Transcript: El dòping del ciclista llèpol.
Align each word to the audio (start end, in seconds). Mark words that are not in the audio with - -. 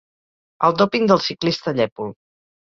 El 0.67 0.73
dòping 0.79 1.05
del 1.11 1.21
ciclista 1.27 1.75
llèpol. 1.81 2.11